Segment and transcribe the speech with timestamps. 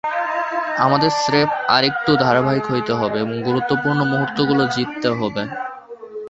[0.77, 5.43] আমাদের স্রেফ আরেকটু ধারাবাহিক হতে হবে এবং গুরুত্বপূর্ণ মুহূর্তগুলো জিততে হবে।